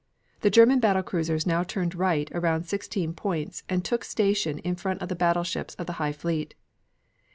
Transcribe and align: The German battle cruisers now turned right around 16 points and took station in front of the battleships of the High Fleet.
The 0.39 0.49
German 0.49 0.79
battle 0.79 1.03
cruisers 1.03 1.45
now 1.45 1.61
turned 1.63 1.93
right 1.93 2.27
around 2.33 2.63
16 2.63 3.13
points 3.13 3.61
and 3.69 3.85
took 3.85 4.03
station 4.03 4.57
in 4.57 4.75
front 4.75 4.99
of 4.99 5.09
the 5.09 5.15
battleships 5.15 5.75
of 5.75 5.85
the 5.85 5.93
High 6.01 6.11
Fleet. 6.13 6.55